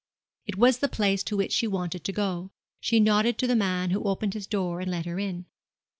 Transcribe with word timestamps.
It 0.47 0.57
was 0.57 0.79
the 0.79 0.87
place 0.89 1.21
to 1.25 1.37
which 1.37 1.51
she 1.53 1.67
wanted 1.67 2.03
to 2.05 2.11
go. 2.11 2.49
She 2.79 2.99
nodded 2.99 3.37
to 3.37 3.45
the 3.45 3.55
man, 3.55 3.91
who 3.91 4.01
opened 4.05 4.33
his 4.33 4.47
door 4.47 4.79
and 4.81 4.89
let 4.89 5.05
her 5.05 5.19
in. 5.19 5.45